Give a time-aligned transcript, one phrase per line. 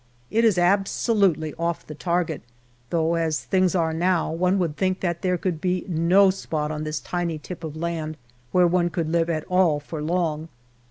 [0.31, 2.41] It is absolutely off the target,
[2.89, 6.85] though, as things are now, one would think that there could be no spot on
[6.85, 8.17] this tiny tip of land
[8.51, 10.49] where one could live at all for long.